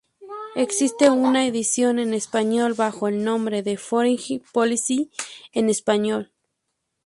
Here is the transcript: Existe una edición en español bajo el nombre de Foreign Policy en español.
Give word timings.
Existe 0.55 1.11
una 1.11 1.45
edición 1.45 1.99
en 1.99 2.15
español 2.15 2.73
bajo 2.73 3.07
el 3.07 3.23
nombre 3.23 3.61
de 3.61 3.77
Foreign 3.77 4.41
Policy 4.51 5.11
en 5.51 5.69
español. 5.69 6.31